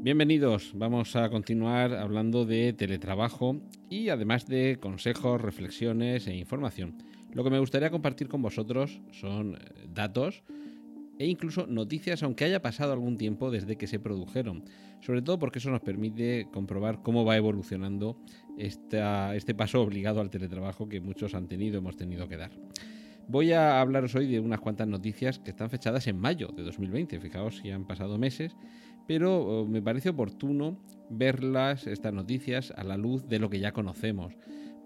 [0.00, 3.60] Bienvenidos, vamos a continuar hablando de teletrabajo
[3.90, 7.02] y además de consejos, reflexiones e información.
[7.32, 9.58] Lo que me gustaría compartir con vosotros son eh,
[9.92, 10.44] datos
[11.18, 14.62] e incluso noticias, aunque haya pasado algún tiempo desde que se produjeron.
[15.00, 18.16] Sobre todo porque eso nos permite comprobar cómo va evolucionando
[18.56, 22.52] este paso obligado al teletrabajo que muchos han tenido, hemos tenido que dar.
[23.28, 27.20] Voy a hablaros hoy de unas cuantas noticias que están fechadas en mayo de 2020.
[27.20, 28.56] Fijaos si han pasado meses
[29.08, 33.72] pero oh, me parece oportuno verlas, estas noticias, a la luz de lo que ya
[33.72, 34.36] conocemos,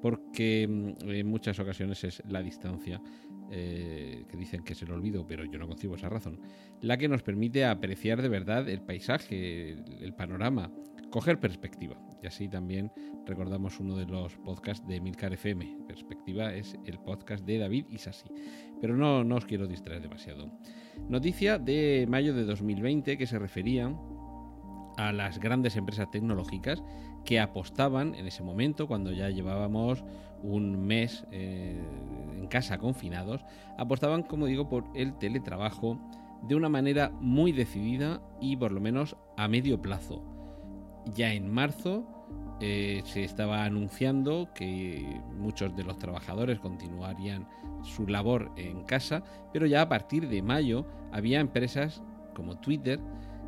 [0.00, 3.02] porque mm, en muchas ocasiones es la distancia,
[3.50, 6.40] eh, que dicen que es el olvido, pero yo no concibo esa razón,
[6.80, 10.70] la que nos permite apreciar de verdad el paisaje, el, panorama,
[11.10, 11.96] coger perspectiva.
[12.22, 12.92] Y así también
[13.26, 15.78] recordamos uno de los podcasts de Milcar FM.
[15.88, 18.28] Perspectiva es el podcast de David Isasi.
[18.80, 20.50] Pero no, no os quiero distraer demasiado.
[21.08, 23.92] Noticia de mayo de 2020 que se refería
[24.96, 26.82] a las grandes empresas tecnológicas
[27.24, 30.04] que apostaban en ese momento, cuando ya llevábamos
[30.42, 31.80] un mes eh,
[32.36, 33.44] en casa confinados,
[33.78, 35.98] apostaban, como digo, por el teletrabajo
[36.42, 40.31] de una manera muy decidida y por lo menos a medio plazo.
[41.14, 42.04] Ya en marzo
[42.60, 47.48] eh, se estaba anunciando que muchos de los trabajadores continuarían
[47.82, 52.02] su labor en casa, pero ya a partir de mayo había empresas
[52.34, 53.00] como Twitter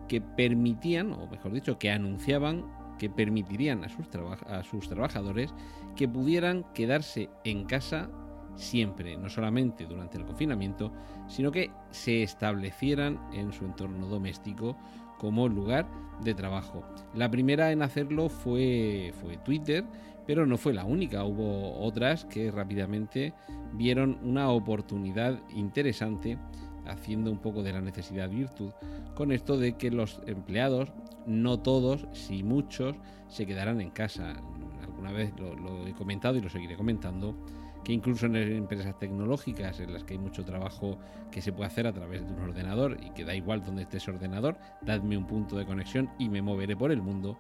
[0.09, 2.65] que permitían, o mejor dicho, que anunciaban
[2.99, 4.07] que permitirían a sus,
[4.49, 5.55] a sus trabajadores
[5.97, 8.11] que pudieran quedarse en casa
[8.57, 10.93] siempre, no solamente durante el confinamiento,
[11.27, 14.77] sino que se establecieran en su entorno doméstico
[15.19, 15.87] como lugar
[16.23, 16.83] de trabajo.
[17.15, 19.85] La primera en hacerlo fue, fue Twitter,
[20.27, 23.35] pero no fue la única, hubo otras que rápidamente
[23.75, 26.39] vieron una oportunidad interesante
[26.87, 28.71] haciendo un poco de la necesidad virtud,
[29.15, 30.93] con esto de que los empleados,
[31.27, 32.97] no todos, si muchos,
[33.29, 34.35] se quedarán en casa.
[34.83, 37.35] Alguna vez lo, he comentado y lo seguiré comentando,
[37.85, 40.99] que incluso en empresas tecnológicas en las que hay mucho trabajo
[41.31, 43.99] que se puede hacer a través de un ordenador y que da igual donde esté
[43.99, 47.39] ese ordenador, dadme un punto de conexión y me moveré por el mundo.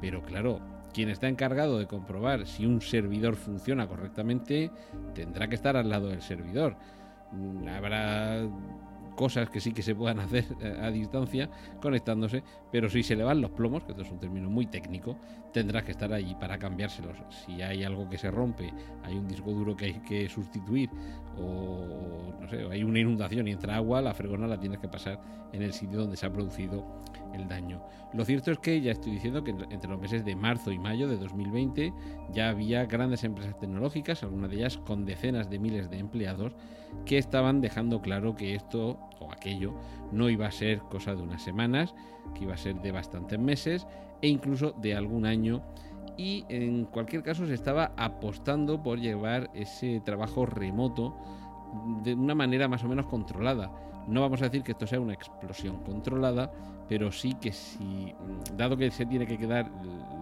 [0.00, 0.60] Pero claro,
[0.92, 4.70] quien está encargado de comprobar si un servidor funciona correctamente
[5.14, 6.76] tendrá que estar al lado del servidor.
[7.32, 8.42] Mm, habrá
[9.14, 13.24] cosas que sí que se puedan hacer eh, a distancia conectándose, pero si se le
[13.24, 15.16] van los plomos, que esto es un término muy técnico,
[15.52, 17.16] tendrás que estar allí para cambiárselos.
[17.28, 18.72] Si hay algo que se rompe,
[19.02, 20.90] hay un disco duro que hay que sustituir
[21.36, 25.20] o no sé, hay una inundación y entra agua, la fregona la tienes que pasar
[25.52, 26.84] en el sitio donde se ha producido
[27.32, 27.82] el daño.
[28.12, 31.08] Lo cierto es que ya estoy diciendo que entre los meses de marzo y mayo
[31.08, 31.92] de 2020
[32.32, 36.54] ya había grandes empresas tecnológicas, algunas de ellas con decenas de miles de empleados,
[37.04, 39.74] que estaban dejando claro que esto o aquello
[40.12, 41.94] no iba a ser cosa de unas semanas,
[42.34, 43.86] que iba a ser de bastantes meses
[44.22, 45.62] e incluso de algún año
[46.16, 51.16] y en cualquier caso se estaba apostando por llevar ese trabajo remoto
[52.02, 53.72] de una manera más o menos controlada.
[54.06, 56.52] No vamos a decir que esto sea una explosión controlada,
[56.88, 58.14] pero sí que si,
[58.56, 59.70] dado que se tiene que quedar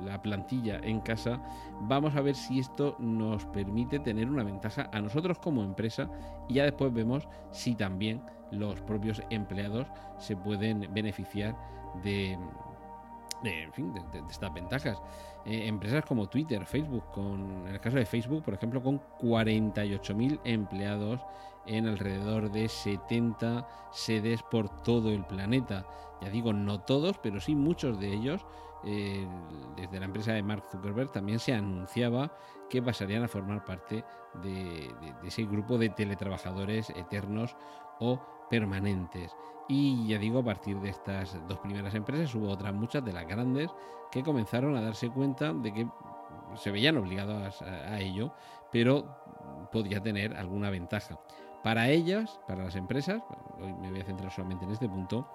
[0.04, 1.42] la plantilla en casa,
[1.82, 6.08] vamos a ver si esto nos permite tener una ventaja a nosotros como empresa
[6.48, 8.22] y ya después vemos si también
[8.52, 9.86] los propios empleados
[10.18, 11.56] se pueden beneficiar
[12.02, 12.38] de,
[13.42, 14.00] de, en fin, de,
[14.30, 14.98] estas ventajas.
[15.44, 20.40] Eh, empresas como Twitter, Facebook, con, en el caso de Facebook, por ejemplo, con 48.000
[20.44, 21.20] empleados
[21.66, 25.86] en alrededor de 70 sedes por todo el planeta.
[26.20, 28.44] Ya digo, no todos, pero sí muchos de ellos.
[28.84, 29.26] Eh,
[29.76, 32.32] desde la empresa de Mark Zuckerberg también se anunciaba
[32.68, 34.04] que pasarían a formar parte
[34.42, 34.92] de,
[35.24, 37.56] ese grupo de teletrabajadores eternos
[38.00, 38.20] o
[38.50, 39.36] permanentes.
[39.68, 43.26] Y ya digo, a partir de estas dos primeras empresas hubo otras muchas de las
[43.26, 43.70] grandes
[44.10, 45.88] que comenzaron a darse cuenta de que
[46.56, 48.34] se veían obligados a, a ello,
[48.70, 49.06] pero
[49.70, 51.18] podía tener alguna ventaja.
[51.62, 53.22] Para ellas, para las empresas,
[53.60, 55.28] hoy me voy a centrar solamente en este punto,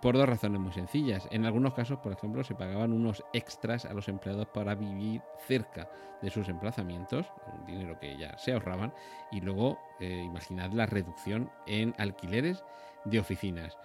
[0.00, 1.28] por dos razones muy sencillas.
[1.30, 5.88] En algunos casos, por ejemplo, se pagaban unos extras a los empleados para vivir cerca
[6.22, 7.26] de sus emplazamientos,
[7.58, 8.92] un dinero que ya se ahorraban,
[9.32, 12.64] y luego eh, imaginad la reducción en alquileres
[13.04, 13.76] de oficinas.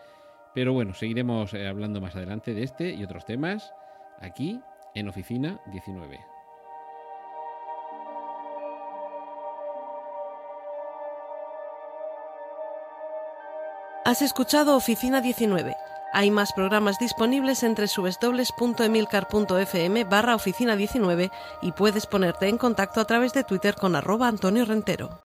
[0.54, 3.74] Pero bueno, seguiremos eh, hablando más adelante de este y otros temas
[4.20, 4.62] aquí
[4.94, 6.20] en Oficina 19.
[14.06, 15.76] Has escuchado Oficina 19.
[16.18, 21.30] Hay más programas disponibles entre www.emilcar.fm barra oficina 19
[21.62, 25.25] y puedes ponerte en contacto a través de Twitter con arroba Antonio Rentero.